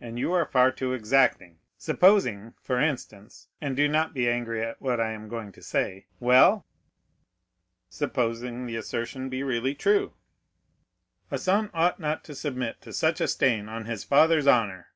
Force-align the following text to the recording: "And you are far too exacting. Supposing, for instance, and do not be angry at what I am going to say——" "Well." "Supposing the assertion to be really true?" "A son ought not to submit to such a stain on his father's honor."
"And 0.00 0.18
you 0.18 0.32
are 0.32 0.44
far 0.46 0.72
too 0.72 0.92
exacting. 0.94 1.60
Supposing, 1.76 2.54
for 2.60 2.80
instance, 2.80 3.46
and 3.60 3.76
do 3.76 3.86
not 3.86 4.12
be 4.12 4.28
angry 4.28 4.64
at 4.64 4.82
what 4.82 4.98
I 5.00 5.12
am 5.12 5.28
going 5.28 5.52
to 5.52 5.62
say——" 5.62 6.06
"Well." 6.18 6.66
"Supposing 7.88 8.66
the 8.66 8.74
assertion 8.74 9.26
to 9.26 9.30
be 9.30 9.44
really 9.44 9.76
true?" 9.76 10.14
"A 11.30 11.38
son 11.38 11.70
ought 11.72 12.00
not 12.00 12.24
to 12.24 12.34
submit 12.34 12.80
to 12.80 12.92
such 12.92 13.20
a 13.20 13.28
stain 13.28 13.68
on 13.68 13.84
his 13.84 14.02
father's 14.02 14.48
honor." 14.48 14.88